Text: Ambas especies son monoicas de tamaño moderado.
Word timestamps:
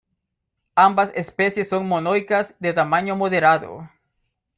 Ambas 0.73 1.13
especies 1.15 1.69
son 1.69 1.87
monoicas 1.87 2.55
de 2.57 2.73
tamaño 2.73 3.15
moderado. 3.15 3.87